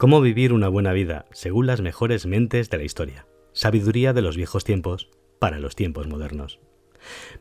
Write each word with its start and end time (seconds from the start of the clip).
Cómo 0.00 0.22
vivir 0.22 0.54
una 0.54 0.68
buena 0.68 0.94
vida 0.94 1.26
según 1.30 1.66
las 1.66 1.82
mejores 1.82 2.24
mentes 2.24 2.70
de 2.70 2.78
la 2.78 2.84
historia. 2.84 3.26
Sabiduría 3.52 4.14
de 4.14 4.22
los 4.22 4.34
viejos 4.34 4.64
tiempos 4.64 5.10
para 5.38 5.58
los 5.58 5.76
tiempos 5.76 6.08
modernos. 6.08 6.58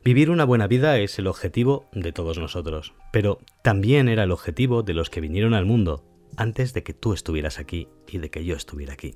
Vivir 0.03 0.29
una 0.29 0.43
buena 0.43 0.67
vida 0.67 0.97
es 0.99 1.17
el 1.19 1.27
objetivo 1.27 1.89
de 1.93 2.11
todos 2.11 2.37
nosotros, 2.37 2.95
pero 3.13 3.39
también 3.63 4.09
era 4.09 4.23
el 4.23 4.31
objetivo 4.31 4.83
de 4.83 4.93
los 4.93 5.09
que 5.09 5.21
vinieron 5.21 5.53
al 5.53 5.65
mundo 5.65 6.03
antes 6.35 6.73
de 6.73 6.83
que 6.83 6.93
tú 6.93 7.13
estuvieras 7.13 7.59
aquí 7.59 7.87
y 8.09 8.17
de 8.17 8.29
que 8.29 8.43
yo 8.43 8.57
estuviera 8.57 8.91
aquí. 8.91 9.15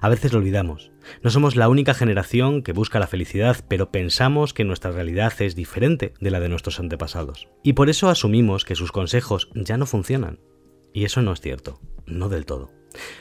A 0.00 0.08
veces 0.08 0.32
lo 0.32 0.40
olvidamos. 0.40 0.90
No 1.22 1.30
somos 1.30 1.54
la 1.54 1.68
única 1.68 1.94
generación 1.94 2.64
que 2.64 2.72
busca 2.72 2.98
la 2.98 3.06
felicidad, 3.06 3.64
pero 3.68 3.92
pensamos 3.92 4.54
que 4.54 4.64
nuestra 4.64 4.90
realidad 4.90 5.34
es 5.40 5.54
diferente 5.54 6.14
de 6.20 6.30
la 6.32 6.40
de 6.40 6.48
nuestros 6.48 6.80
antepasados. 6.80 7.46
Y 7.62 7.74
por 7.74 7.90
eso 7.90 8.08
asumimos 8.08 8.64
que 8.64 8.74
sus 8.74 8.90
consejos 8.90 9.50
ya 9.54 9.76
no 9.76 9.86
funcionan. 9.86 10.40
Y 10.92 11.04
eso 11.04 11.22
no 11.22 11.32
es 11.32 11.40
cierto 11.40 11.80
no 12.06 12.28
del 12.28 12.46
todo. 12.46 12.70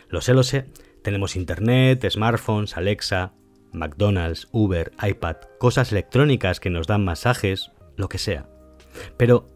Lo 0.10 0.22
sé, 0.22 0.34
lo 0.34 0.44
sé, 0.44 0.66
tenemos 1.02 1.36
internet, 1.36 2.06
smartphones, 2.10 2.78
Alexa, 2.78 3.34
McDonald's, 3.72 4.48
Uber, 4.52 4.92
iPad, 5.02 5.38
cosas 5.60 5.92
electrónicas 5.92 6.60
que 6.60 6.70
nos 6.70 6.88
dan 6.88 7.06
masajes, 7.06 7.72
lo 7.96 8.10
que 8.10 8.18
sea. 8.18 8.50
Pero 9.18 9.48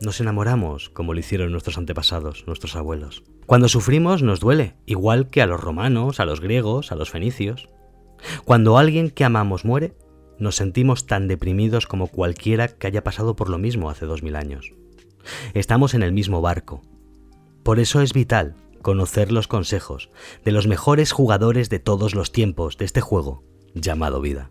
nos 0.00 0.20
enamoramos 0.20 0.88
como 0.88 1.12
lo 1.12 1.20
hicieron 1.20 1.52
nuestros 1.52 1.76
antepasados, 1.76 2.44
nuestros 2.46 2.74
abuelos. 2.76 3.22
Cuando 3.46 3.68
sufrimos 3.68 4.22
nos 4.22 4.40
duele, 4.40 4.76
igual 4.86 5.28
que 5.28 5.42
a 5.42 5.46
los 5.46 5.60
romanos, 5.60 6.20
a 6.20 6.24
los 6.24 6.40
griegos, 6.40 6.92
a 6.92 6.94
los 6.94 7.10
fenicios. 7.10 7.68
Cuando 8.44 8.78
alguien 8.78 9.10
que 9.10 9.24
amamos 9.24 9.64
muere, 9.64 9.94
nos 10.38 10.56
sentimos 10.56 11.06
tan 11.06 11.28
deprimidos 11.28 11.86
como 11.86 12.06
cualquiera 12.06 12.68
que 12.68 12.86
haya 12.86 13.04
pasado 13.04 13.36
por 13.36 13.50
lo 13.50 13.58
mismo 13.58 13.90
hace 13.90 14.06
dos 14.06 14.22
mil 14.22 14.36
años. 14.36 14.72
Estamos 15.52 15.92
en 15.92 16.02
el 16.02 16.12
mismo 16.12 16.40
barco. 16.40 16.82
Por 17.62 17.78
eso 17.78 18.00
es 18.00 18.12
vital 18.12 18.56
conocer 18.82 19.32
los 19.32 19.46
consejos 19.46 20.10
de 20.44 20.52
los 20.52 20.66
mejores 20.66 21.12
jugadores 21.12 21.68
de 21.68 21.78
todos 21.78 22.14
los 22.14 22.32
tiempos 22.32 22.78
de 22.78 22.86
este 22.86 23.00
juego 23.00 23.44
llamado 23.74 24.20
vida. 24.20 24.50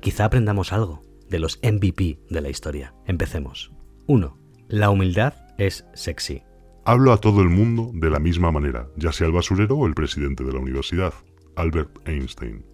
Quizá 0.00 0.26
aprendamos 0.26 0.72
algo 0.72 1.02
de 1.28 1.38
los 1.38 1.58
MVP 1.62 2.18
de 2.28 2.40
la 2.40 2.50
historia. 2.50 2.94
Empecemos. 3.06 3.72
1. 4.06 4.36
La 4.68 4.90
humildad 4.90 5.34
es 5.58 5.86
sexy. 5.94 6.42
Hablo 6.84 7.12
a 7.12 7.18
todo 7.18 7.40
el 7.42 7.48
mundo 7.48 7.90
de 7.94 8.10
la 8.10 8.18
misma 8.18 8.50
manera, 8.50 8.88
ya 8.96 9.12
sea 9.12 9.26
el 9.26 9.32
basurero 9.32 9.76
o 9.76 9.86
el 9.86 9.94
presidente 9.94 10.44
de 10.44 10.52
la 10.52 10.58
universidad, 10.58 11.12
Albert 11.56 12.06
Einstein. 12.06 12.64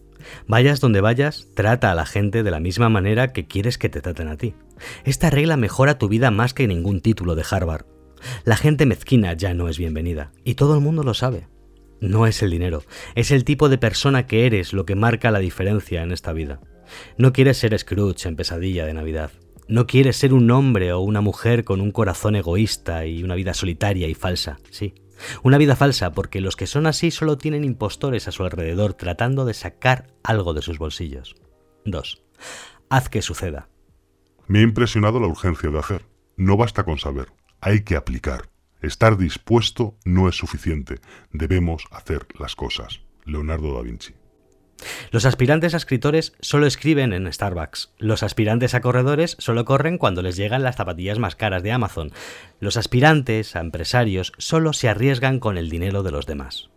Vayas 0.48 0.80
donde 0.80 1.00
vayas, 1.00 1.48
trata 1.54 1.90
a 1.90 1.94
la 1.94 2.06
gente 2.06 2.42
de 2.42 2.50
la 2.50 2.60
misma 2.60 2.88
manera 2.88 3.32
que 3.32 3.46
quieres 3.46 3.78
que 3.78 3.88
te 3.88 4.00
traten 4.00 4.28
a 4.28 4.36
ti. 4.36 4.54
Esta 5.04 5.30
regla 5.30 5.56
mejora 5.56 5.98
tu 5.98 6.08
vida 6.08 6.30
más 6.30 6.54
que 6.54 6.66
ningún 6.66 7.00
título 7.00 7.34
de 7.34 7.44
Harvard 7.48 7.86
la 8.44 8.56
gente 8.56 8.86
mezquina 8.86 9.32
ya 9.34 9.54
no 9.54 9.68
es 9.68 9.78
bienvenida, 9.78 10.32
y 10.44 10.54
todo 10.54 10.74
el 10.74 10.80
mundo 10.80 11.02
lo 11.02 11.14
sabe. 11.14 11.48
No 12.00 12.26
es 12.26 12.42
el 12.42 12.50
dinero, 12.50 12.82
es 13.14 13.30
el 13.30 13.44
tipo 13.44 13.68
de 13.68 13.78
persona 13.78 14.26
que 14.26 14.46
eres 14.46 14.72
lo 14.72 14.84
que 14.84 14.94
marca 14.94 15.30
la 15.30 15.38
diferencia 15.38 16.02
en 16.02 16.12
esta 16.12 16.32
vida. 16.32 16.60
No 17.16 17.32
quieres 17.32 17.56
ser 17.58 17.78
Scrooge 17.78 18.28
en 18.28 18.36
pesadilla 18.36 18.86
de 18.86 18.94
Navidad. 18.94 19.30
No 19.68 19.86
quieres 19.86 20.16
ser 20.16 20.32
un 20.32 20.50
hombre 20.50 20.92
o 20.92 21.00
una 21.00 21.20
mujer 21.20 21.64
con 21.64 21.80
un 21.80 21.90
corazón 21.90 22.36
egoísta 22.36 23.06
y 23.06 23.24
una 23.24 23.34
vida 23.34 23.54
solitaria 23.54 24.06
y 24.06 24.14
falsa, 24.14 24.58
sí. 24.70 24.94
Una 25.42 25.58
vida 25.58 25.76
falsa 25.76 26.12
porque 26.12 26.40
los 26.40 26.56
que 26.56 26.66
son 26.66 26.86
así 26.86 27.10
solo 27.10 27.38
tienen 27.38 27.64
impostores 27.64 28.28
a 28.28 28.32
su 28.32 28.44
alrededor 28.44 28.94
tratando 28.94 29.44
de 29.44 29.54
sacar 29.54 30.08
algo 30.22 30.54
de 30.54 30.62
sus 30.62 30.78
bolsillos. 30.78 31.34
2. 31.86 32.22
Haz 32.90 33.08
que 33.08 33.22
suceda. 33.22 33.68
Me 34.46 34.60
ha 34.60 34.62
impresionado 34.62 35.18
la 35.18 35.26
urgencia 35.26 35.70
de 35.70 35.78
hacer. 35.78 36.06
No 36.36 36.56
basta 36.56 36.84
con 36.84 36.98
saber, 36.98 37.28
hay 37.66 37.80
que 37.80 37.96
aplicar. 37.96 38.48
Estar 38.80 39.16
dispuesto 39.16 39.96
no 40.04 40.28
es 40.28 40.36
suficiente. 40.36 41.00
Debemos 41.32 41.82
hacer 41.90 42.28
las 42.38 42.54
cosas. 42.54 43.00
Leonardo 43.24 43.74
da 43.74 43.82
Vinci. 43.82 44.14
Los 45.10 45.24
aspirantes 45.26 45.74
a 45.74 45.78
escritores 45.78 46.34
solo 46.38 46.68
escriben 46.68 47.12
en 47.12 47.32
Starbucks. 47.32 47.92
Los 47.98 48.22
aspirantes 48.22 48.74
a 48.74 48.80
corredores 48.80 49.34
solo 49.40 49.64
corren 49.64 49.98
cuando 49.98 50.22
les 50.22 50.36
llegan 50.36 50.62
las 50.62 50.76
zapatillas 50.76 51.18
más 51.18 51.34
caras 51.34 51.64
de 51.64 51.72
Amazon. 51.72 52.12
Los 52.60 52.76
aspirantes 52.76 53.56
a 53.56 53.60
empresarios 53.60 54.32
solo 54.38 54.72
se 54.72 54.88
arriesgan 54.88 55.40
con 55.40 55.58
el 55.58 55.68
dinero 55.68 56.04
de 56.04 56.12
los 56.12 56.26
demás. 56.26 56.70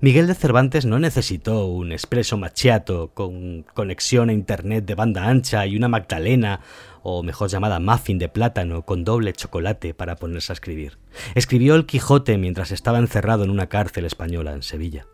Miguel 0.00 0.26
de 0.26 0.34
Cervantes 0.34 0.86
no 0.86 0.98
necesitó 0.98 1.66
un 1.66 1.92
expreso 1.92 2.36
machiato 2.36 3.12
con 3.14 3.64
conexión 3.74 4.28
a 4.28 4.32
internet 4.32 4.84
de 4.84 4.94
banda 4.94 5.28
ancha 5.28 5.66
y 5.66 5.76
una 5.76 5.88
Magdalena 5.88 6.60
o 7.02 7.22
mejor 7.22 7.48
llamada 7.48 7.80
muffin 7.80 8.18
de 8.18 8.28
plátano 8.28 8.82
con 8.82 9.04
doble 9.04 9.32
chocolate 9.32 9.94
para 9.94 10.16
ponerse 10.16 10.52
a 10.52 10.54
escribir. 10.54 10.98
Escribió 11.34 11.74
El 11.74 11.86
Quijote 11.86 12.38
mientras 12.38 12.70
estaba 12.70 12.98
encerrado 12.98 13.44
en 13.44 13.50
una 13.50 13.68
cárcel 13.68 14.04
española 14.04 14.52
en 14.52 14.62
Sevilla. 14.62 15.06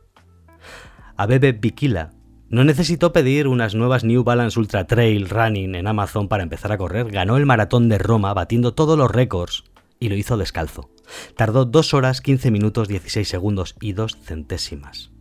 Abebe 1.16 1.52
Bikila 1.52 2.10
no 2.48 2.64
necesitó 2.64 3.12
pedir 3.12 3.46
unas 3.46 3.74
nuevas 3.74 4.02
New 4.02 4.24
Balance 4.24 4.58
Ultra 4.58 4.86
Trail 4.86 5.28
Running 5.28 5.76
en 5.76 5.86
Amazon 5.86 6.28
para 6.28 6.42
empezar 6.42 6.72
a 6.72 6.78
correr. 6.78 7.10
Ganó 7.10 7.36
el 7.36 7.46
maratón 7.46 7.88
de 7.88 7.98
Roma 7.98 8.34
batiendo 8.34 8.74
todos 8.74 8.98
los 8.98 9.10
récords 9.10 9.64
y 10.00 10.08
lo 10.08 10.16
hizo 10.16 10.36
descalzo. 10.36 10.90
Tardó 11.36 11.64
2 11.64 11.94
horas 11.94 12.20
15 12.20 12.50
minutos 12.50 12.88
16 12.88 13.28
segundos 13.28 13.76
y 13.80 13.92
2 13.92 14.16
centésimas 14.20 15.12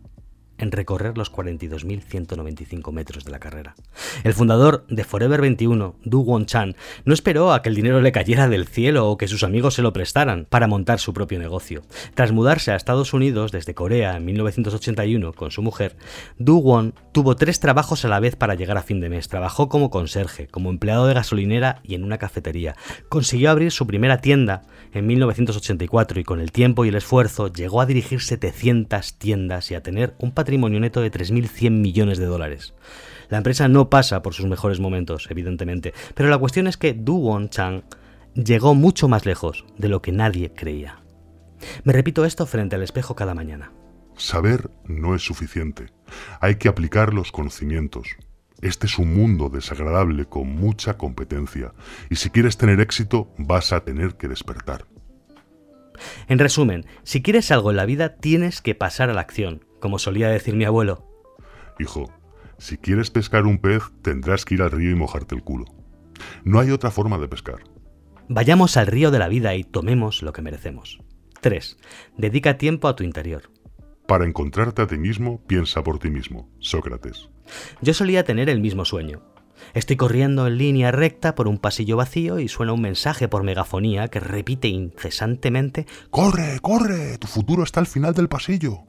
en 0.60 0.72
recorrer 0.72 1.16
los 1.16 1.32
42.195 1.32 2.92
metros 2.92 3.24
de 3.24 3.30
la 3.30 3.38
carrera. 3.38 3.74
El 4.24 4.34
fundador 4.34 4.84
de 4.88 5.04
Forever 5.04 5.40
21, 5.40 5.96
Du 6.04 6.20
Won 6.22 6.46
Chan, 6.46 6.76
no 7.04 7.14
esperó 7.14 7.52
a 7.52 7.62
que 7.62 7.68
el 7.68 7.74
dinero 7.74 8.00
le 8.00 8.12
cayera 8.12 8.48
del 8.48 8.66
cielo 8.66 9.08
o 9.08 9.16
que 9.16 9.28
sus 9.28 9.42
amigos 9.42 9.74
se 9.74 9.82
lo 9.82 9.92
prestaran 9.92 10.46
para 10.48 10.66
montar 10.66 10.98
su 10.98 11.12
propio 11.12 11.38
negocio. 11.38 11.82
Tras 12.14 12.32
mudarse 12.32 12.72
a 12.72 12.76
Estados 12.76 13.12
Unidos 13.12 13.52
desde 13.52 13.74
Corea 13.74 14.16
en 14.16 14.24
1981 14.24 15.32
con 15.32 15.50
su 15.50 15.62
mujer, 15.62 15.96
Du 16.38 16.60
Won 16.60 16.94
tuvo 17.12 17.36
tres 17.36 17.60
trabajos 17.60 18.04
a 18.04 18.08
la 18.08 18.20
vez 18.20 18.36
para 18.36 18.54
llegar 18.54 18.76
a 18.76 18.82
fin 18.82 19.00
de 19.00 19.08
mes. 19.08 19.28
Trabajó 19.28 19.68
como 19.68 19.90
conserje, 19.90 20.46
como 20.46 20.70
empleado 20.70 21.06
de 21.06 21.14
gasolinera 21.14 21.80
y 21.82 21.94
en 21.94 22.04
una 22.04 22.18
cafetería. 22.18 22.76
Consiguió 23.08 23.50
abrir 23.50 23.72
su 23.72 23.86
primera 23.86 24.20
tienda 24.20 24.62
en 24.92 25.06
1984 25.06 26.20
y 26.20 26.24
con 26.24 26.40
el 26.40 26.52
tiempo 26.52 26.84
y 26.84 26.88
el 26.88 26.94
esfuerzo 26.94 27.52
llegó 27.52 27.80
a 27.80 27.86
dirigir 27.86 28.20
700 28.20 29.14
tiendas 29.14 29.70
y 29.70 29.74
a 29.74 29.82
tener 29.82 30.14
un 30.18 30.32
patrimonio 30.32 30.80
neto 30.80 31.00
de 31.00 31.10
3.100 31.10 31.70
millones 31.70 32.18
de 32.18 32.26
dólares. 32.26 32.74
La 33.28 33.38
empresa 33.38 33.68
no 33.68 33.90
pasa 33.90 34.22
por 34.22 34.34
sus 34.34 34.46
mejores 34.46 34.80
momentos, 34.80 35.28
evidentemente, 35.30 35.94
pero 36.14 36.28
la 36.28 36.38
cuestión 36.38 36.66
es 36.66 36.76
que 36.76 36.94
Du 36.94 37.18
Won 37.18 37.48
Chang 37.48 37.82
llegó 38.34 38.74
mucho 38.74 39.08
más 39.08 39.26
lejos 39.26 39.64
de 39.78 39.88
lo 39.88 40.02
que 40.02 40.12
nadie 40.12 40.52
creía. 40.52 41.00
Me 41.84 41.92
repito 41.92 42.24
esto 42.24 42.46
frente 42.46 42.76
al 42.76 42.82
espejo 42.82 43.14
cada 43.14 43.34
mañana. 43.34 43.72
Saber 44.16 44.70
no 44.84 45.14
es 45.14 45.22
suficiente. 45.22 45.86
Hay 46.40 46.56
que 46.56 46.68
aplicar 46.68 47.14
los 47.14 47.32
conocimientos. 47.32 48.08
Este 48.62 48.86
es 48.86 48.98
un 48.98 49.14
mundo 49.14 49.48
desagradable 49.48 50.26
con 50.26 50.48
mucha 50.54 50.98
competencia, 50.98 51.72
y 52.10 52.16
si 52.16 52.30
quieres 52.30 52.56
tener 52.56 52.80
éxito 52.80 53.32
vas 53.38 53.72
a 53.72 53.84
tener 53.84 54.16
que 54.16 54.28
despertar. 54.28 54.86
En 56.28 56.38
resumen, 56.38 56.86
si 57.02 57.22
quieres 57.22 57.50
algo 57.50 57.70
en 57.70 57.76
la 57.76 57.86
vida 57.86 58.16
tienes 58.16 58.60
que 58.60 58.74
pasar 58.74 59.10
a 59.10 59.14
la 59.14 59.20
acción, 59.20 59.64
como 59.80 59.98
solía 59.98 60.28
decir 60.28 60.54
mi 60.54 60.64
abuelo. 60.64 61.06
Hijo, 61.78 62.12
si 62.58 62.76
quieres 62.76 63.10
pescar 63.10 63.46
un 63.46 63.58
pez, 63.58 63.82
tendrás 64.02 64.44
que 64.44 64.54
ir 64.54 64.62
al 64.62 64.70
río 64.70 64.90
y 64.90 64.94
mojarte 64.94 65.34
el 65.34 65.42
culo. 65.42 65.64
No 66.44 66.60
hay 66.60 66.70
otra 66.70 66.90
forma 66.90 67.18
de 67.18 67.28
pescar. 67.28 67.60
Vayamos 68.28 68.76
al 68.76 68.86
río 68.86 69.10
de 69.10 69.18
la 69.18 69.28
vida 69.28 69.54
y 69.54 69.64
tomemos 69.64 70.22
lo 70.22 70.32
que 70.32 70.42
merecemos. 70.42 71.00
3. 71.40 71.78
Dedica 72.18 72.58
tiempo 72.58 72.88
a 72.88 72.96
tu 72.96 73.02
interior. 73.02 73.50
Para 74.10 74.24
encontrarte 74.24 74.82
a 74.82 74.88
ti 74.88 74.98
mismo, 74.98 75.40
piensa 75.46 75.84
por 75.84 76.00
ti 76.00 76.10
mismo. 76.10 76.50
Sócrates. 76.58 77.28
Yo 77.80 77.94
solía 77.94 78.24
tener 78.24 78.50
el 78.50 78.58
mismo 78.58 78.84
sueño. 78.84 79.22
Estoy 79.72 79.94
corriendo 79.94 80.48
en 80.48 80.58
línea 80.58 80.90
recta 80.90 81.36
por 81.36 81.46
un 81.46 81.58
pasillo 81.58 81.96
vacío 81.96 82.40
y 82.40 82.48
suena 82.48 82.72
un 82.72 82.80
mensaje 82.80 83.28
por 83.28 83.44
megafonía 83.44 84.08
que 84.08 84.18
repite 84.18 84.66
incesantemente 84.66 85.86
¡Corre, 86.10 86.58
corre! 86.58 87.18
Tu 87.18 87.28
futuro 87.28 87.62
está 87.62 87.78
al 87.78 87.86
final 87.86 88.12
del 88.12 88.28
pasillo. 88.28 88.80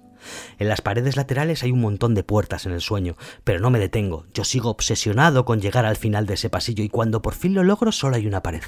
En 0.58 0.68
las 0.68 0.82
paredes 0.82 1.16
laterales 1.16 1.62
hay 1.62 1.72
un 1.72 1.82
montón 1.82 2.16
de 2.16 2.24
puertas 2.24 2.66
en 2.66 2.72
el 2.72 2.82
sueño, 2.82 3.16
pero 3.44 3.60
no 3.60 3.70
me 3.70 3.78
detengo. 3.78 4.26
Yo 4.34 4.44
sigo 4.44 4.72
obsesionado 4.72 5.46
con 5.46 5.62
llegar 5.62 5.86
al 5.86 5.98
final 5.98 6.26
de 6.26 6.34
ese 6.34 6.50
pasillo 6.50 6.84
y 6.84 6.90
cuando 6.90 7.22
por 7.22 7.36
fin 7.36 7.54
lo 7.54 7.64
logro 7.64 7.92
solo 7.92 8.16
hay 8.16 8.26
una 8.26 8.42
pared. 8.42 8.64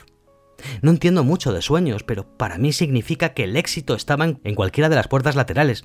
No 0.83 0.91
entiendo 0.91 1.23
mucho 1.23 1.51
de 1.51 1.63
sueños, 1.63 2.03
pero 2.03 2.37
para 2.37 2.59
mí 2.59 2.73
significa 2.73 3.33
que 3.33 3.45
el 3.45 3.57
éxito 3.57 3.95
estaba 3.95 4.25
en 4.25 4.53
cualquiera 4.55 4.87
de 4.87 4.97
las 4.97 5.07
puertas 5.07 5.35
laterales. 5.35 5.83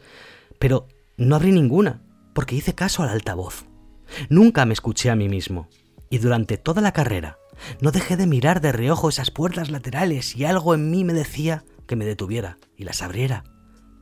Pero 0.59 0.89
no 1.17 1.37
abrí 1.37 1.53
ninguna, 1.53 2.03
porque 2.35 2.57
hice 2.57 2.75
caso 2.75 3.03
al 3.03 3.11
altavoz. 3.11 3.67
Nunca 4.29 4.65
me 4.65 4.73
escuché 4.73 5.11
a 5.11 5.17
mí 5.17 5.29
mismo. 5.29 5.69
Y 6.11 6.19
durante 6.19 6.57
toda 6.57 6.81
la 6.81 6.93
carrera 6.93 7.39
no 7.81 7.91
dejé 7.91 8.17
de 8.17 8.27
mirar 8.27 8.61
de 8.61 8.73
reojo 8.73 9.09
esas 9.09 9.31
puertas 9.31 9.71
laterales 9.71 10.37
y 10.37 10.45
algo 10.45 10.75
en 10.75 10.91
mí 10.91 11.05
me 11.05 11.13
decía 11.13 11.65
que 11.87 11.97
me 11.97 12.05
detuviera 12.05 12.59
y 12.77 12.85
las 12.85 13.03
abriera, 13.03 13.45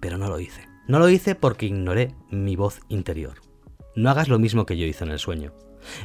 pero 0.01 0.19
no 0.19 0.29
lo 0.29 0.39
hice. 0.39 0.69
No 0.89 0.99
lo 0.99 1.09
hice 1.09 1.35
porque 1.35 1.67
ignoré 1.67 2.15
mi 2.31 2.55
voz 2.55 2.81
interior. 2.89 3.41
No 3.97 4.11
hagas 4.11 4.29
lo 4.29 4.39
mismo 4.39 4.67
que 4.67 4.77
yo 4.77 4.87
hice 4.87 5.05
en 5.05 5.11
el 5.11 5.19
sueño. 5.19 5.53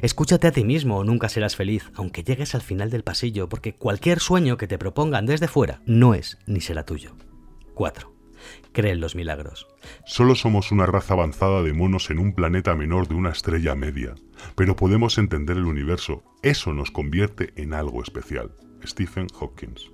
Escúchate 0.01 0.47
a 0.47 0.51
ti 0.51 0.63
mismo 0.63 0.97
o 0.97 1.03
nunca 1.03 1.29
serás 1.29 1.55
feliz, 1.55 1.91
aunque 1.95 2.23
llegues 2.23 2.55
al 2.55 2.61
final 2.61 2.89
del 2.89 3.03
pasillo, 3.03 3.49
porque 3.49 3.75
cualquier 3.75 4.19
sueño 4.19 4.57
que 4.57 4.67
te 4.67 4.77
propongan 4.77 5.25
desde 5.25 5.47
fuera 5.47 5.81
no 5.85 6.13
es 6.13 6.37
ni 6.45 6.61
será 6.61 6.85
tuyo. 6.85 7.15
4. 7.73 8.10
Cree 8.71 8.93
en 8.93 9.01
los 9.01 9.15
milagros. 9.15 9.67
Solo 10.05 10.35
somos 10.35 10.71
una 10.71 10.85
raza 10.85 11.13
avanzada 11.13 11.61
de 11.63 11.73
monos 11.73 12.09
en 12.09 12.19
un 12.19 12.33
planeta 12.33 12.75
menor 12.75 13.07
de 13.07 13.15
una 13.15 13.31
estrella 13.31 13.75
media, 13.75 14.15
pero 14.55 14.75
podemos 14.75 15.17
entender 15.17 15.57
el 15.57 15.65
universo. 15.65 16.23
Eso 16.41 16.73
nos 16.73 16.91
convierte 16.91 17.53
en 17.55 17.73
algo 17.73 18.01
especial. 18.01 18.51
Stephen 18.85 19.27
Hawkins. 19.39 19.91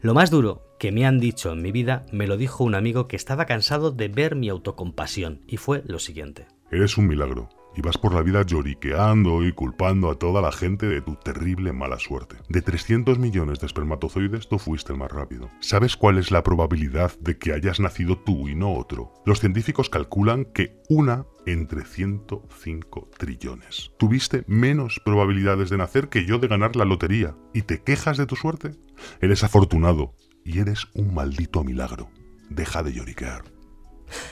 Lo 0.00 0.14
más 0.14 0.30
duro 0.30 0.62
que 0.78 0.92
me 0.92 1.06
han 1.06 1.20
dicho 1.20 1.52
en 1.52 1.62
mi 1.62 1.72
vida 1.72 2.06
me 2.12 2.26
lo 2.26 2.36
dijo 2.36 2.64
un 2.64 2.74
amigo 2.74 3.06
que 3.06 3.16
estaba 3.16 3.46
cansado 3.46 3.90
de 3.90 4.08
ver 4.08 4.34
mi 4.34 4.48
autocompasión 4.48 5.42
y 5.46 5.58
fue 5.58 5.82
lo 5.86 5.98
siguiente. 5.98 6.46
Eres 6.70 6.96
un 6.96 7.06
milagro 7.06 7.48
y 7.78 7.80
vas 7.80 7.96
por 7.96 8.12
la 8.12 8.22
vida 8.22 8.42
lloriqueando 8.42 9.46
y 9.46 9.52
culpando 9.52 10.10
a 10.10 10.16
toda 10.16 10.42
la 10.42 10.50
gente 10.50 10.86
de 10.86 11.00
tu 11.00 11.14
terrible 11.14 11.72
mala 11.72 12.00
suerte. 12.00 12.34
De 12.48 12.60
300 12.60 13.20
millones 13.20 13.60
de 13.60 13.66
espermatozoides, 13.66 14.48
tú 14.48 14.58
fuiste 14.58 14.92
el 14.92 14.98
más 14.98 15.12
rápido. 15.12 15.48
¿Sabes 15.60 15.96
cuál 15.96 16.18
es 16.18 16.32
la 16.32 16.42
probabilidad 16.42 17.12
de 17.20 17.38
que 17.38 17.52
hayas 17.52 17.78
nacido 17.78 18.18
tú 18.18 18.48
y 18.48 18.56
no 18.56 18.74
otro? 18.74 19.14
Los 19.24 19.38
científicos 19.38 19.90
calculan 19.90 20.46
que 20.46 20.82
una 20.88 21.24
entre 21.46 21.84
105 21.84 23.10
trillones. 23.16 23.92
Tuviste 23.96 24.42
menos 24.48 25.00
probabilidades 25.04 25.70
de 25.70 25.76
nacer 25.76 26.08
que 26.08 26.26
yo 26.26 26.40
de 26.40 26.48
ganar 26.48 26.74
la 26.74 26.84
lotería. 26.84 27.36
¿Y 27.54 27.62
te 27.62 27.80
quejas 27.84 28.16
de 28.16 28.26
tu 28.26 28.34
suerte? 28.34 28.72
Eres 29.20 29.44
afortunado 29.44 30.16
y 30.44 30.58
eres 30.58 30.88
un 30.94 31.14
maldito 31.14 31.62
milagro. 31.62 32.10
Deja 32.50 32.82
de 32.82 32.92
lloriquear. 32.92 33.44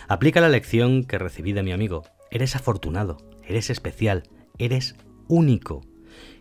Aplica 0.08 0.40
la 0.40 0.48
lección 0.48 1.04
que 1.04 1.18
recibí 1.18 1.52
de 1.52 1.62
mi 1.62 1.70
amigo. 1.70 2.02
Eres 2.30 2.56
afortunado, 2.56 3.18
eres 3.46 3.70
especial, 3.70 4.24
eres 4.58 4.96
único. 5.28 5.82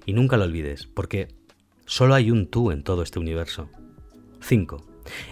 Y 0.06 0.14
nunca 0.14 0.38
lo 0.38 0.44
olvides, 0.44 0.88
porque 0.88 1.28
solo 1.86 2.14
hay 2.14 2.32
un 2.32 2.48
tú 2.48 2.72
en 2.72 2.84
todo 2.84 3.04
este 3.04 3.20
universo. 3.20 3.70
5. 4.42 4.86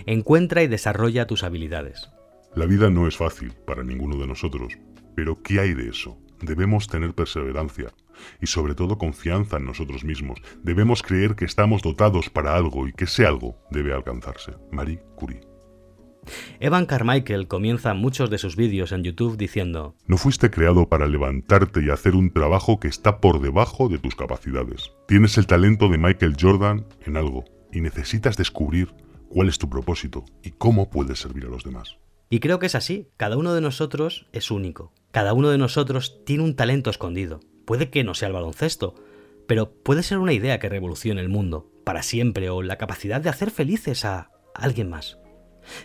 Encuentra 0.06 0.64
y 0.64 0.68
desarrolla 0.68 1.28
tus 1.28 1.44
habilidades. 1.44 2.10
La 2.56 2.66
vida 2.66 2.90
no 2.90 3.08
es 3.08 3.18
fácil 3.18 3.54
para 3.66 3.84
ninguno 3.84 4.18
de 4.18 4.28
nosotros, 4.28 4.78
pero 5.16 5.42
¿qué 5.42 5.60
hay 5.60 5.74
de 5.74 5.90
eso? 5.90 6.18
Debemos 6.42 6.88
tener 6.88 7.14
perseverancia 7.14 7.94
y 8.42 8.48
sobre 8.48 8.76
todo 8.76 8.98
confianza 8.98 9.58
en 9.58 9.66
nosotros 9.66 10.04
mismos. 10.04 10.40
Debemos 10.62 11.02
creer 11.02 11.36
que 11.36 11.46
estamos 11.46 11.82
dotados 11.82 12.30
para 12.30 12.56
algo 12.56 12.88
y 12.88 12.94
que 12.94 13.06
ese 13.06 13.26
algo 13.26 13.58
debe 13.72 13.94
alcanzarse. 13.94 14.54
Marie 14.72 15.02
Curie. 15.16 15.53
Evan 16.60 16.86
Carmichael 16.86 17.48
comienza 17.48 17.94
muchos 17.94 18.30
de 18.30 18.38
sus 18.38 18.56
vídeos 18.56 18.92
en 18.92 19.04
YouTube 19.04 19.38
diciendo, 19.38 19.96
No 20.08 20.18
fuiste 20.18 20.50
creado 20.50 20.88
para 20.88 21.08
levantarte 21.08 21.84
y 21.84 21.90
hacer 21.90 22.16
un 22.16 22.32
trabajo 22.32 22.80
que 22.80 22.88
está 22.88 23.20
por 23.20 23.42
debajo 23.42 23.90
de 23.90 24.00
tus 24.00 24.16
capacidades. 24.16 24.92
Tienes 25.08 25.38
el 25.38 25.48
talento 25.48 25.90
de 25.90 25.98
Michael 25.98 26.36
Jordan 26.40 26.86
en 27.06 27.18
algo 27.18 27.46
y 27.72 27.82
necesitas 27.82 28.38
descubrir 28.38 28.94
cuál 29.30 29.50
es 29.50 29.58
tu 29.58 29.70
propósito 29.70 30.26
y 30.44 30.52
cómo 30.52 30.90
puedes 30.90 31.20
servir 31.20 31.46
a 31.46 31.50
los 31.50 31.64
demás. 31.64 31.98
Y 32.30 32.40
creo 32.40 32.60
que 32.60 32.68
es 32.68 32.76
así, 32.76 33.10
cada 33.18 33.38
uno 33.38 33.54
de 33.54 33.62
nosotros 33.62 34.28
es 34.32 34.50
único, 34.50 34.94
cada 35.12 35.34
uno 35.34 35.50
de 35.50 35.58
nosotros 35.58 36.22
tiene 36.26 36.44
un 36.44 36.56
talento 36.56 36.90
escondido. 36.90 37.40
Puede 37.66 37.90
que 37.90 38.04
no 38.04 38.14
sea 38.14 38.28
el 38.28 38.34
baloncesto, 38.34 38.96
pero 39.48 39.72
puede 39.72 40.04
ser 40.04 40.18
una 40.18 40.34
idea 40.34 40.60
que 40.60 40.70
revolucione 40.70 41.22
el 41.22 41.30
mundo, 41.30 41.70
para 41.84 42.04
siempre, 42.04 42.50
o 42.50 42.62
la 42.62 42.78
capacidad 42.78 43.22
de 43.22 43.30
hacer 43.30 43.52
felices 43.52 44.06
a 44.06 44.32
alguien 44.56 44.90
más. 44.90 45.18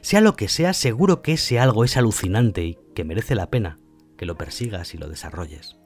Sea 0.01 0.21
lo 0.21 0.37
que 0.37 0.49
sea, 0.49 0.73
seguro 0.73 1.23
que 1.23 1.35
ese 1.35 1.59
algo 1.59 1.85
es 1.85 1.97
alucinante 1.97 2.65
y 2.65 2.79
que 2.95 3.05
merece 3.05 3.35
la 3.35 3.51
pena 3.51 3.79
que 4.19 4.27
lo 4.27 4.37
persigas 4.37 4.93
y 4.93 4.99
lo 4.99 5.09
desarrolles. 5.09 5.77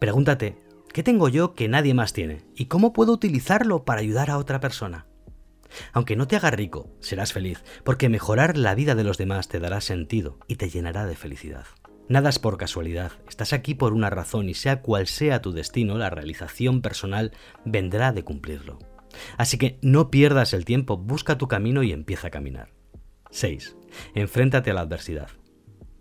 Pregúntate, 0.00 0.56
¿qué 0.92 1.04
tengo 1.04 1.28
yo 1.28 1.54
que 1.54 1.68
nadie 1.68 1.94
más 1.94 2.12
tiene? 2.12 2.42
¿Y 2.56 2.64
cómo 2.64 2.92
puedo 2.92 3.12
utilizarlo 3.12 3.84
para 3.84 4.00
ayudar 4.00 4.30
a 4.30 4.38
otra 4.38 4.58
persona? 4.58 5.06
Aunque 5.92 6.16
no 6.16 6.26
te 6.26 6.36
haga 6.36 6.50
rico, 6.50 6.90
serás 7.00 7.32
feliz, 7.32 7.62
porque 7.84 8.08
mejorar 8.08 8.56
la 8.58 8.74
vida 8.74 8.94
de 8.94 9.04
los 9.04 9.18
demás 9.18 9.48
te 9.48 9.60
dará 9.60 9.80
sentido 9.80 10.38
y 10.48 10.56
te 10.56 10.68
llenará 10.68 11.06
de 11.06 11.14
felicidad. 11.14 11.66
Nada 12.08 12.30
es 12.30 12.38
por 12.38 12.58
casualidad, 12.58 13.12
estás 13.28 13.52
aquí 13.52 13.74
por 13.74 13.92
una 13.92 14.10
razón 14.10 14.48
y 14.48 14.54
sea 14.54 14.82
cual 14.82 15.06
sea 15.06 15.40
tu 15.40 15.52
destino, 15.52 15.96
la 15.96 16.10
realización 16.10 16.82
personal 16.82 17.32
vendrá 17.64 18.12
de 18.12 18.24
cumplirlo. 18.24 18.78
Así 19.38 19.56
que 19.56 19.78
no 19.82 20.10
pierdas 20.10 20.52
el 20.52 20.64
tiempo, 20.64 20.98
busca 20.98 21.38
tu 21.38 21.48
camino 21.48 21.82
y 21.82 21.92
empieza 21.92 22.26
a 22.28 22.30
caminar. 22.30 22.70
6. 23.32 23.76
Enfréntate 24.14 24.70
a 24.70 24.74
la 24.74 24.82
adversidad. 24.82 25.28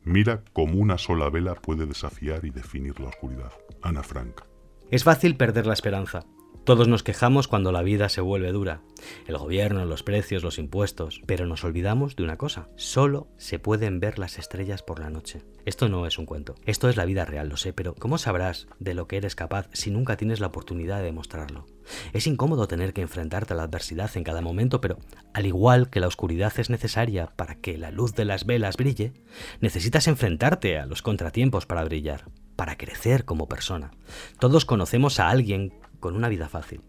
Mira 0.03 0.43
cómo 0.53 0.79
una 0.79 0.97
sola 0.97 1.29
vela 1.29 1.55
puede 1.55 1.85
desafiar 1.85 2.45
y 2.45 2.51
definir 2.51 2.99
la 2.99 3.07
oscuridad. 3.07 3.51
Ana 3.81 4.03
Frank. 4.03 4.41
Es 4.89 5.03
fácil 5.03 5.37
perder 5.37 5.65
la 5.65 5.73
esperanza. 5.73 6.25
Todos 6.63 6.87
nos 6.87 7.01
quejamos 7.01 7.47
cuando 7.47 7.71
la 7.71 7.81
vida 7.81 8.07
se 8.07 8.21
vuelve 8.21 8.51
dura. 8.51 8.81
El 9.25 9.35
gobierno, 9.37 9.83
los 9.85 10.03
precios, 10.03 10.43
los 10.43 10.59
impuestos. 10.59 11.19
Pero 11.25 11.47
nos 11.47 11.63
olvidamos 11.63 12.15
de 12.15 12.21
una 12.21 12.37
cosa. 12.37 12.69
Solo 12.75 13.27
se 13.37 13.57
pueden 13.57 13.99
ver 13.99 14.19
las 14.19 14.37
estrellas 14.37 14.83
por 14.83 14.99
la 14.99 15.09
noche. 15.09 15.41
Esto 15.65 15.89
no 15.89 16.05
es 16.05 16.19
un 16.19 16.27
cuento. 16.27 16.53
Esto 16.67 16.87
es 16.87 16.97
la 16.97 17.05
vida 17.05 17.25
real, 17.25 17.49
lo 17.49 17.57
sé, 17.57 17.73
pero 17.73 17.95
¿cómo 17.95 18.19
sabrás 18.19 18.67
de 18.79 18.93
lo 18.93 19.07
que 19.07 19.17
eres 19.17 19.35
capaz 19.35 19.69
si 19.73 19.89
nunca 19.89 20.17
tienes 20.17 20.39
la 20.39 20.47
oportunidad 20.47 20.99
de 20.99 21.05
demostrarlo? 21.05 21.65
Es 22.13 22.27
incómodo 22.27 22.67
tener 22.67 22.93
que 22.93 23.01
enfrentarte 23.01 23.53
a 23.53 23.57
la 23.57 23.63
adversidad 23.63 24.11
en 24.15 24.23
cada 24.23 24.41
momento, 24.41 24.81
pero 24.81 24.99
al 25.33 25.47
igual 25.47 25.89
que 25.89 25.99
la 25.99 26.07
oscuridad 26.07 26.53
es 26.57 26.69
necesaria 26.69 27.33
para 27.35 27.55
que 27.55 27.79
la 27.79 27.89
luz 27.89 28.13
de 28.13 28.25
las 28.25 28.45
velas 28.45 28.77
brille, 28.77 29.13
necesitas 29.61 30.07
enfrentarte 30.07 30.77
a 30.77 30.85
los 30.85 31.01
contratiempos 31.01 31.65
para 31.65 31.83
brillar, 31.83 32.25
para 32.55 32.77
crecer 32.77 33.25
como 33.25 33.47
persona. 33.47 33.91
Todos 34.39 34.65
conocemos 34.65 35.19
a 35.19 35.29
alguien 35.29 35.73
con 36.01 36.17
una 36.17 36.27
vida 36.27 36.49
fácil. 36.49 36.81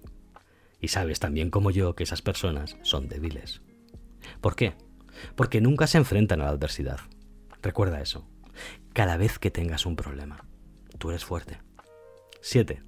Y 0.80 0.88
sabes 0.88 1.20
también 1.20 1.50
como 1.50 1.70
yo 1.70 1.94
que 1.94 2.02
esas 2.02 2.22
personas 2.22 2.76
son 2.82 3.08
débiles. 3.08 3.62
¿Por 4.40 4.56
qué? 4.56 4.74
Porque 5.36 5.60
nunca 5.60 5.86
se 5.86 5.98
enfrentan 5.98 6.40
a 6.40 6.46
la 6.46 6.50
adversidad. 6.50 6.98
Recuerda 7.62 8.00
eso. 8.00 8.26
Cada 8.92 9.16
vez 9.16 9.38
que 9.38 9.52
tengas 9.52 9.86
un 9.86 9.94
problema, 9.94 10.44
tú 10.98 11.10
eres 11.10 11.24
fuerte. 11.24 11.60
7. 12.40 12.82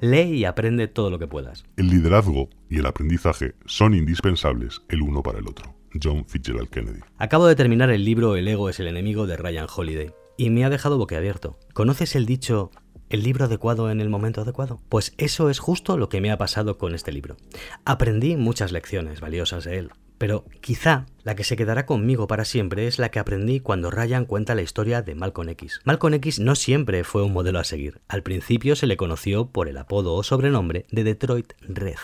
Lee 0.00 0.36
y 0.36 0.44
aprende 0.44 0.88
todo 0.88 1.08
lo 1.08 1.18
que 1.18 1.26
puedas. 1.26 1.64
El 1.76 1.88
liderazgo 1.88 2.50
y 2.68 2.78
el 2.78 2.86
aprendizaje 2.86 3.54
son 3.64 3.94
indispensables 3.94 4.82
el 4.88 5.00
uno 5.00 5.22
para 5.22 5.38
el 5.38 5.48
otro. 5.48 5.74
John 6.02 6.26
Fitzgerald 6.26 6.68
Kennedy. 6.68 7.00
Acabo 7.16 7.46
de 7.46 7.56
terminar 7.56 7.90
el 7.90 8.04
libro 8.04 8.36
El 8.36 8.46
ego 8.46 8.68
es 8.68 8.78
el 8.78 8.88
enemigo 8.88 9.26
de 9.26 9.38
Ryan 9.38 9.66
Holiday 9.74 10.10
y 10.36 10.50
me 10.50 10.64
ha 10.64 10.70
dejado 10.70 10.98
boquiabierto. 10.98 11.58
¿Conoces 11.72 12.14
el 12.14 12.26
dicho 12.26 12.70
el 13.10 13.22
libro 13.22 13.46
adecuado 13.46 13.90
en 13.90 14.00
el 14.00 14.08
momento 14.08 14.42
adecuado? 14.42 14.80
Pues 14.88 15.14
eso 15.18 15.50
es 15.50 15.58
justo 15.58 15.96
lo 15.96 16.08
que 16.08 16.20
me 16.20 16.30
ha 16.30 16.38
pasado 16.38 16.78
con 16.78 16.94
este 16.94 17.12
libro. 17.12 17.36
Aprendí 17.84 18.36
muchas 18.36 18.72
lecciones 18.72 19.20
valiosas 19.20 19.64
de 19.64 19.78
él, 19.78 19.90
pero 20.18 20.44
quizá 20.60 21.06
la 21.22 21.36
que 21.36 21.44
se 21.44 21.56
quedará 21.56 21.86
conmigo 21.86 22.26
para 22.26 22.44
siempre 22.44 22.86
es 22.86 22.98
la 22.98 23.10
que 23.10 23.20
aprendí 23.20 23.60
cuando 23.60 23.90
Ryan 23.90 24.24
cuenta 24.24 24.54
la 24.54 24.62
historia 24.62 25.00
de 25.02 25.14
Malcolm 25.14 25.48
X. 25.50 25.80
Malcolm 25.84 26.14
X 26.14 26.40
no 26.40 26.56
siempre 26.56 27.04
fue 27.04 27.22
un 27.22 27.32
modelo 27.32 27.60
a 27.60 27.64
seguir. 27.64 28.00
Al 28.08 28.22
principio 28.22 28.74
se 28.76 28.86
le 28.86 28.96
conoció 28.96 29.46
por 29.46 29.68
el 29.68 29.78
apodo 29.78 30.14
o 30.14 30.22
sobrenombre 30.22 30.86
de 30.90 31.04
Detroit 31.04 31.52
Red. 31.60 31.98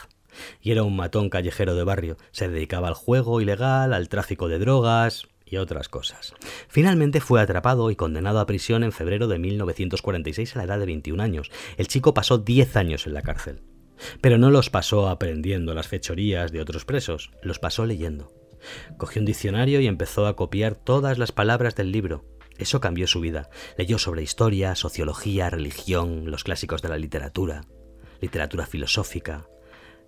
Y 0.61 0.73
era 0.73 0.83
un 0.83 0.97
matón 0.97 1.29
callejero 1.29 1.75
de 1.75 1.85
barrio. 1.85 2.17
Se 2.33 2.49
dedicaba 2.49 2.89
al 2.89 2.95
juego 2.95 3.41
ilegal, 3.41 3.93
al 3.93 4.09
tráfico 4.09 4.49
de 4.49 4.59
drogas, 4.59 5.29
otras 5.59 5.89
cosas. 5.89 6.35
Finalmente 6.69 7.21
fue 7.21 7.41
atrapado 7.41 7.91
y 7.91 7.97
condenado 7.97 8.41
a 8.41 8.47
prisión 8.47 8.85
en 8.85 8.93
febrero 8.93 9.29
de 9.29 9.39
1946 9.39 10.55
a 10.55 10.59
la 10.59 10.65
edad 10.65 10.79
de 10.79 10.87
21 10.87 11.23
años. 11.23 11.51
El 11.77 11.89
chico 11.89 12.15
pasó 12.15 12.39
10 12.39 12.77
años 12.77 13.07
en 13.07 13.15
la 13.15 13.23
cárcel. 13.23 13.63
Pero 14.21 14.39
no 14.39 14.51
los 14.51 14.71
pasó 14.71 15.09
aprendiendo 15.09 15.75
las 15.75 15.89
fechorías 15.89 16.53
de 16.53 16.61
otros 16.61 16.85
presos, 16.85 17.31
los 17.43 17.59
pasó 17.59 17.87
leyendo. 17.87 18.33
Cogió 18.97 19.21
un 19.21 19.27
diccionario 19.27 19.81
y 19.81 19.87
empezó 19.87 20.27
a 20.27 20.37
copiar 20.37 20.75
todas 20.75 21.19
las 21.19 21.33
palabras 21.33 21.75
del 21.75 21.93
libro. 21.93 22.25
Eso 22.59 22.81
cambió 22.81 23.07
su 23.07 23.21
vida. 23.21 23.51
Leyó 23.77 23.99
sobre 23.99 24.23
historia, 24.23 24.75
sociología, 24.75 25.51
religión, 25.51 26.31
los 26.31 26.45
clásicos 26.45 26.83
de 26.83 26.89
la 26.89 26.99
literatura, 26.99 27.63
literatura 28.21 28.67
filosófica, 28.67 29.49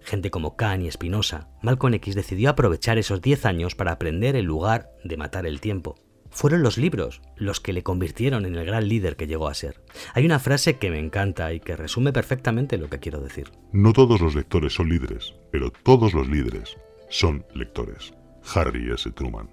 gente 0.06 0.30
como 0.30 0.56
Kant 0.56 0.84
y 0.84 0.90
Spinoza, 0.90 1.48
Malcolm 1.62 1.94
X 1.94 2.14
decidió 2.14 2.50
aprovechar 2.50 2.96
esos 2.96 3.20
10 3.20 3.44
años 3.44 3.74
para 3.74 3.92
aprender 3.92 4.36
en 4.36 4.46
lugar 4.46 4.92
de 5.04 5.16
matar 5.16 5.46
el 5.46 5.60
tiempo. 5.60 5.96
Fueron 6.30 6.62
los 6.62 6.78
libros 6.78 7.22
los 7.36 7.60
que 7.60 7.72
le 7.72 7.82
convirtieron 7.82 8.46
en 8.46 8.56
el 8.56 8.64
gran 8.64 8.88
líder 8.88 9.16
que 9.16 9.26
llegó 9.26 9.48
a 9.48 9.54
ser. 9.54 9.80
Hay 10.14 10.24
una 10.24 10.38
frase 10.38 10.76
que 10.76 10.90
me 10.90 10.98
encanta 10.98 11.52
y 11.52 11.60
que 11.60 11.76
resume 11.76 12.12
perfectamente 12.12 12.78
lo 12.78 12.88
que 12.88 12.98
quiero 12.98 13.20
decir. 13.20 13.50
No 13.72 13.92
todos 13.92 14.20
los 14.20 14.34
lectores 14.34 14.74
son 14.74 14.88
líderes, 14.88 15.34
pero 15.50 15.70
todos 15.70 16.14
los 16.14 16.28
líderes 16.28 16.76
son 17.08 17.44
lectores. 17.54 18.12
Harry 18.54 18.92
S. 18.92 19.10
Truman. 19.12 19.50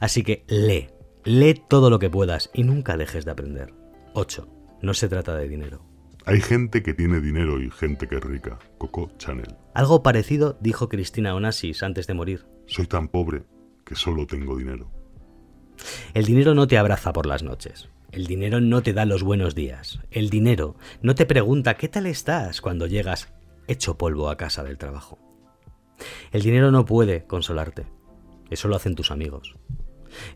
Así 0.00 0.22
que 0.22 0.44
lee, 0.48 0.88
lee 1.24 1.62
todo 1.68 1.90
lo 1.90 1.98
que 1.98 2.10
puedas 2.10 2.50
y 2.54 2.64
nunca 2.64 2.96
dejes 2.96 3.24
de 3.24 3.30
aprender. 3.30 3.72
8. 4.14 4.48
No 4.82 4.94
se 4.94 5.08
trata 5.08 5.36
de 5.36 5.48
dinero. 5.48 5.89
Hay 6.30 6.40
gente 6.40 6.84
que 6.84 6.94
tiene 6.94 7.20
dinero 7.20 7.60
y 7.60 7.72
gente 7.72 8.06
que 8.06 8.14
es 8.14 8.22
rica. 8.22 8.56
Coco 8.78 9.10
Chanel. 9.18 9.56
Algo 9.74 10.04
parecido 10.04 10.56
dijo 10.60 10.88
Cristina 10.88 11.34
Onassis 11.34 11.82
antes 11.82 12.06
de 12.06 12.14
morir. 12.14 12.46
Soy 12.66 12.86
tan 12.86 13.08
pobre 13.08 13.42
que 13.84 13.96
solo 13.96 14.28
tengo 14.28 14.56
dinero. 14.56 14.92
El 16.14 16.26
dinero 16.26 16.54
no 16.54 16.68
te 16.68 16.78
abraza 16.78 17.12
por 17.12 17.26
las 17.26 17.42
noches. 17.42 17.88
El 18.12 18.28
dinero 18.28 18.60
no 18.60 18.80
te 18.80 18.92
da 18.92 19.06
los 19.06 19.24
buenos 19.24 19.56
días. 19.56 19.98
El 20.12 20.30
dinero 20.30 20.76
no 21.02 21.16
te 21.16 21.26
pregunta 21.26 21.74
qué 21.74 21.88
tal 21.88 22.06
estás 22.06 22.60
cuando 22.60 22.86
llegas 22.86 23.32
hecho 23.66 23.98
polvo 23.98 24.30
a 24.30 24.36
casa 24.36 24.62
del 24.62 24.78
trabajo. 24.78 25.18
El 26.30 26.42
dinero 26.42 26.70
no 26.70 26.84
puede 26.84 27.24
consolarte. 27.24 27.86
Eso 28.50 28.68
lo 28.68 28.76
hacen 28.76 28.94
tus 28.94 29.10
amigos. 29.10 29.56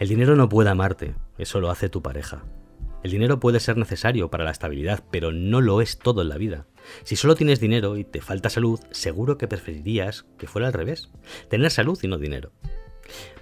El 0.00 0.08
dinero 0.08 0.34
no 0.34 0.48
puede 0.48 0.70
amarte, 0.70 1.14
eso 1.38 1.60
lo 1.60 1.70
hace 1.70 1.88
tu 1.88 2.02
pareja. 2.02 2.42
El 3.04 3.11
dinero 3.11 3.38
puede 3.38 3.61
ser 3.61 3.76
necesario 3.76 4.30
para 4.30 4.44
la 4.44 4.50
estabilidad, 4.50 5.04
pero 5.11 5.30
no 5.30 5.61
lo 5.61 5.82
es 5.82 5.99
todo 5.99 6.23
en 6.23 6.30
la 6.30 6.38
vida. 6.38 6.66
Si 7.02 7.16
solo 7.16 7.34
tienes 7.34 7.61
dinero 7.61 7.99
y 7.99 8.04
te 8.04 8.23
falta 8.23 8.49
salud, 8.49 8.80
seguro 8.92 9.37
que 9.37 9.46
preferirías 9.46 10.25
que 10.38 10.46
fuera 10.46 10.68
al 10.68 10.73
revés, 10.73 11.11
tener 11.50 11.70
salud 11.70 11.99
y 12.02 12.08
no 12.08 12.16
dinero. 12.16 12.52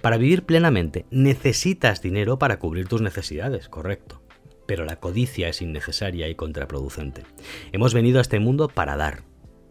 Para 0.01 0.17
vivir 0.17 0.43
plenamente 0.43 1.05
necesitas 1.11 2.01
dinero 2.01 2.37
para 2.37 2.59
cubrir 2.59 2.89
tus 2.89 3.01
necesidades, 3.01 3.69
correcto. 3.69 4.21
Pero 4.67 4.83
la 4.83 4.99
codicia 4.99 5.47
es 5.47 5.61
innecesaria 5.61 6.27
y 6.27 6.35
contraproducente. 6.35 7.23
Hemos 7.71 7.93
venido 7.93 8.17
a 8.17 8.21
este 8.21 8.41
mundo 8.41 8.67
para 8.67 8.97
dar. 8.97 9.23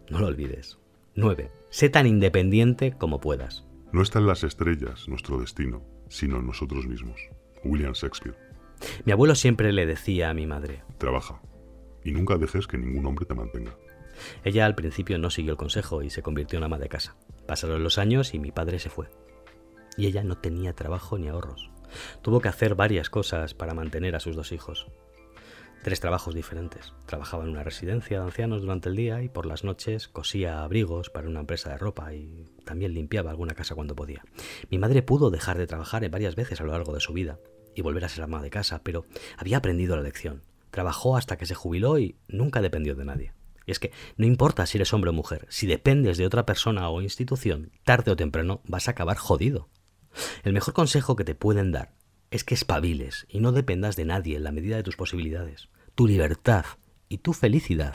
No 0.08 0.20
lo 0.20 0.28
olvides. 0.28 0.78
9. 1.16 1.50
Sé 1.68 1.90
tan 1.90 2.06
independiente 2.06 2.92
como 2.96 3.20
puedas. 3.20 3.66
No 3.92 4.00
están 4.00 4.26
las 4.26 4.42
estrellas 4.42 5.06
nuestro 5.06 5.38
destino, 5.38 5.82
sino 6.08 6.40
nosotros 6.40 6.86
mismos. 6.86 7.20
William 7.62 7.92
Shakespeare. 7.92 8.51
Mi 9.04 9.12
abuelo 9.12 9.34
siempre 9.34 9.72
le 9.72 9.86
decía 9.86 10.30
a 10.30 10.34
mi 10.34 10.46
madre. 10.46 10.82
Trabaja. 10.98 11.40
Y 12.04 12.12
nunca 12.12 12.36
dejes 12.36 12.66
que 12.66 12.78
ningún 12.78 13.06
hombre 13.06 13.26
te 13.26 13.34
mantenga. 13.34 13.76
Ella 14.44 14.66
al 14.66 14.74
principio 14.74 15.18
no 15.18 15.30
siguió 15.30 15.52
el 15.52 15.58
consejo 15.58 16.02
y 16.02 16.10
se 16.10 16.22
convirtió 16.22 16.58
en 16.58 16.64
ama 16.64 16.78
de 16.78 16.88
casa. 16.88 17.16
Pasaron 17.46 17.82
los 17.82 17.98
años 17.98 18.34
y 18.34 18.38
mi 18.38 18.52
padre 18.52 18.78
se 18.78 18.90
fue. 18.90 19.08
Y 19.96 20.06
ella 20.06 20.24
no 20.24 20.38
tenía 20.38 20.74
trabajo 20.74 21.18
ni 21.18 21.28
ahorros. 21.28 21.70
Tuvo 22.22 22.40
que 22.40 22.48
hacer 22.48 22.74
varias 22.74 23.10
cosas 23.10 23.54
para 23.54 23.74
mantener 23.74 24.16
a 24.16 24.20
sus 24.20 24.36
dos 24.36 24.52
hijos. 24.52 24.86
Tres 25.82 26.00
trabajos 26.00 26.34
diferentes. 26.34 26.94
Trabajaba 27.06 27.42
en 27.42 27.50
una 27.50 27.64
residencia 27.64 28.20
de 28.20 28.24
ancianos 28.24 28.62
durante 28.62 28.88
el 28.88 28.96
día 28.96 29.22
y 29.22 29.28
por 29.28 29.46
las 29.46 29.64
noches 29.64 30.06
cosía 30.06 30.62
abrigos 30.62 31.10
para 31.10 31.28
una 31.28 31.40
empresa 31.40 31.70
de 31.70 31.78
ropa 31.78 32.14
y 32.14 32.46
también 32.64 32.94
limpiaba 32.94 33.30
alguna 33.30 33.54
casa 33.54 33.74
cuando 33.74 33.96
podía. 33.96 34.22
Mi 34.70 34.78
madre 34.78 35.02
pudo 35.02 35.30
dejar 35.30 35.58
de 35.58 35.66
trabajar 35.66 36.08
varias 36.08 36.36
veces 36.36 36.60
a 36.60 36.64
lo 36.64 36.72
largo 36.72 36.94
de 36.94 37.00
su 37.00 37.12
vida 37.12 37.38
y 37.74 37.82
volver 37.82 38.04
a 38.04 38.08
ser 38.08 38.24
ama 38.24 38.42
de 38.42 38.50
casa, 38.50 38.82
pero 38.82 39.06
había 39.36 39.58
aprendido 39.58 39.96
la 39.96 40.02
lección. 40.02 40.42
Trabajó 40.70 41.16
hasta 41.16 41.36
que 41.36 41.46
se 41.46 41.54
jubiló 41.54 41.98
y 41.98 42.16
nunca 42.28 42.62
dependió 42.62 42.94
de 42.94 43.04
nadie. 43.04 43.32
Y 43.66 43.70
es 43.70 43.78
que 43.78 43.92
no 44.16 44.26
importa 44.26 44.66
si 44.66 44.78
eres 44.78 44.92
hombre 44.92 45.10
o 45.10 45.12
mujer, 45.12 45.46
si 45.48 45.66
dependes 45.66 46.18
de 46.18 46.26
otra 46.26 46.46
persona 46.46 46.88
o 46.88 47.02
institución, 47.02 47.70
tarde 47.84 48.10
o 48.10 48.16
temprano 48.16 48.60
vas 48.64 48.88
a 48.88 48.92
acabar 48.92 49.16
jodido. 49.16 49.68
El 50.42 50.52
mejor 50.52 50.74
consejo 50.74 51.16
que 51.16 51.24
te 51.24 51.34
pueden 51.34 51.72
dar 51.72 51.94
es 52.30 52.44
que 52.44 52.54
espabiles 52.54 53.26
y 53.28 53.40
no 53.40 53.52
dependas 53.52 53.96
de 53.96 54.04
nadie 54.04 54.36
en 54.36 54.44
la 54.44 54.52
medida 54.52 54.76
de 54.76 54.82
tus 54.82 54.96
posibilidades. 54.96 55.68
Tu 55.94 56.06
libertad 56.06 56.64
y 57.08 57.18
tu 57.18 57.34
felicidad 57.34 57.94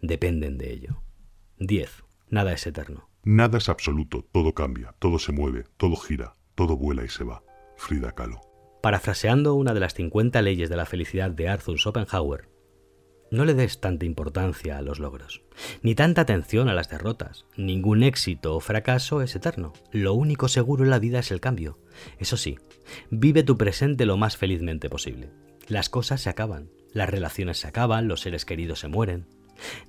dependen 0.00 0.58
de 0.58 0.72
ello. 0.72 1.02
10. 1.58 2.04
Nada 2.30 2.52
es 2.52 2.66
eterno. 2.66 3.08
Nada 3.24 3.58
es 3.58 3.68
absoluto, 3.68 4.24
todo 4.32 4.54
cambia, 4.54 4.94
todo 4.98 5.18
se 5.18 5.32
mueve, 5.32 5.64
todo 5.76 5.96
gira, 5.96 6.34
todo 6.54 6.76
vuela 6.76 7.04
y 7.04 7.08
se 7.08 7.24
va. 7.24 7.42
Frida 7.76 8.12
Kahlo. 8.12 8.47
Parafraseando 8.80 9.54
una 9.54 9.74
de 9.74 9.80
las 9.80 9.94
50 9.94 10.40
leyes 10.42 10.70
de 10.70 10.76
la 10.76 10.86
felicidad 10.86 11.30
de 11.30 11.48
Arthur 11.48 11.78
Schopenhauer, 11.78 12.48
no 13.30 13.44
le 13.44 13.54
des 13.54 13.80
tanta 13.80 14.06
importancia 14.06 14.78
a 14.78 14.82
los 14.82 15.00
logros, 15.00 15.42
ni 15.82 15.94
tanta 15.94 16.22
atención 16.22 16.68
a 16.68 16.74
las 16.74 16.88
derrotas. 16.88 17.44
Ningún 17.56 18.02
éxito 18.02 18.56
o 18.56 18.60
fracaso 18.60 19.20
es 19.20 19.36
eterno. 19.36 19.72
Lo 19.92 20.14
único 20.14 20.48
seguro 20.48 20.84
en 20.84 20.90
la 20.90 20.98
vida 20.98 21.18
es 21.18 21.30
el 21.30 21.40
cambio. 21.40 21.78
Eso 22.18 22.36
sí, 22.36 22.58
vive 23.10 23.42
tu 23.42 23.58
presente 23.58 24.06
lo 24.06 24.16
más 24.16 24.36
felizmente 24.36 24.88
posible. 24.88 25.30
Las 25.66 25.90
cosas 25.90 26.22
se 26.22 26.30
acaban, 26.30 26.70
las 26.92 27.10
relaciones 27.10 27.58
se 27.58 27.68
acaban, 27.68 28.08
los 28.08 28.20
seres 28.20 28.46
queridos 28.46 28.80
se 28.80 28.88
mueren. 28.88 29.26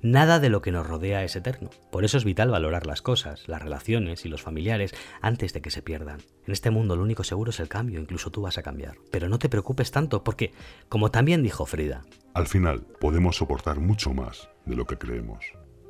Nada 0.02 0.40
de 0.40 0.48
lo 0.48 0.62
que 0.62 0.72
nos 0.72 0.86
rodea 0.86 1.24
es 1.24 1.36
eterno. 1.36 1.70
Por 1.90 2.04
eso 2.04 2.16
es 2.16 2.24
vital 2.24 2.50
valorar 2.50 2.86
las 2.86 3.02
cosas, 3.02 3.48
las 3.48 3.62
relaciones 3.62 4.24
y 4.24 4.28
los 4.28 4.42
familiares 4.42 4.94
antes 5.20 5.52
de 5.52 5.60
que 5.60 5.70
se 5.70 5.82
pierdan. 5.82 6.20
En 6.46 6.52
este 6.52 6.70
mundo 6.70 6.96
lo 6.96 7.02
único 7.02 7.24
seguro 7.24 7.50
es 7.50 7.60
el 7.60 7.68
cambio, 7.68 8.00
incluso 8.00 8.30
tú 8.30 8.42
vas 8.42 8.58
a 8.58 8.62
cambiar. 8.62 8.96
Pero 9.10 9.28
no 9.28 9.38
te 9.38 9.48
preocupes 9.48 9.90
tanto 9.90 10.24
porque, 10.24 10.52
como 10.88 11.10
también 11.10 11.42
dijo 11.42 11.66
Frida, 11.66 12.02
al 12.34 12.46
final 12.46 12.82
podemos 13.00 13.36
soportar 13.36 13.80
mucho 13.80 14.12
más 14.12 14.48
de 14.66 14.76
lo 14.76 14.86
que 14.86 14.98
creemos. 14.98 15.44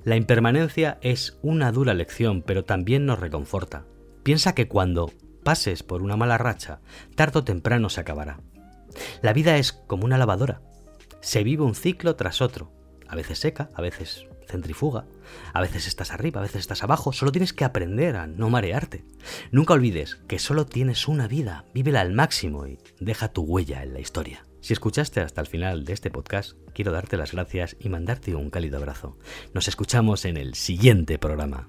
La 0.04 0.16
impermanencia 0.16 0.99
es 1.02 1.38
una 1.42 1.72
dura 1.72 1.92
lección, 1.92 2.42
pero 2.42 2.64
también 2.64 3.04
nos 3.04 3.20
reconforta. 3.20 3.84
Piensa 4.22 4.54
que 4.54 4.68
cuando 4.68 5.12
pases 5.44 5.82
por 5.82 6.02
una 6.02 6.16
mala 6.16 6.38
racha, 6.38 6.80
tarde 7.16 7.40
o 7.40 7.44
temprano 7.44 7.90
se 7.90 8.00
acabará. 8.00 8.40
La 9.22 9.32
vida 9.32 9.56
es 9.58 9.72
como 9.72 10.04
una 10.04 10.18
lavadora. 10.18 10.62
Se 11.20 11.44
vive 11.44 11.64
un 11.64 11.75
ciclo 11.75 12.16
tras 12.16 12.40
otro, 12.40 12.72
a 13.11 13.17
veces 13.17 13.38
seca, 13.38 13.71
a 13.75 13.83
veces 13.83 14.26
centrifuga, 14.47 15.07
a 15.52 15.61
veces 15.61 15.87
estás 15.87 16.11
arriba, 16.11 16.40
a 16.40 16.43
veces 16.43 16.61
estás 16.61 16.83
abajo, 16.83 17.12
solo 17.12 17.33
tienes 17.33 17.52
que 17.52 17.64
aprender 17.64 18.17
a 18.17 18.26
no 18.26 18.50
marearte. 18.50 19.05
Nunca 19.50 19.75
olvides 19.75 20.17
que 20.29 20.38
solo 20.38 20.67
tienes 20.67 21.09
una 21.09 21.29
vida, 21.29 21.64
vívela 21.75 22.00
al 22.00 22.12
máximo 22.12 22.67
y 22.67 22.79
deja 22.99 23.33
tu 23.33 23.43
huella 23.43 23.83
en 23.83 23.93
la 23.93 24.00
historia. 24.00 24.45
Si 24.61 24.73
escuchaste 24.73 25.21
hasta 25.21 25.40
el 25.40 25.47
final 25.47 25.85
de 25.85 25.95
este 25.95 26.11
podcast, 26.11 26.52
quiero 26.75 26.93
darte 26.93 27.17
las 27.17 27.33
gracias 27.33 27.76
y 27.81 27.88
mandarte 27.88 28.35
un 28.35 28.50
cálido 28.50 28.76
abrazo. 28.79 29.17
Nos 29.55 29.69
escuchamos 29.69 30.25
en 30.25 30.37
el 30.37 30.55
siguiente 30.55 31.19
programa. 31.19 31.67